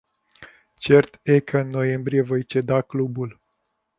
Cert 0.77 1.19
e 1.23 1.39
că 1.39 1.57
în 1.57 1.69
noiembrie 1.69 2.21
voi 2.21 2.43
ceda 2.43 2.81
clubul. 2.81 3.41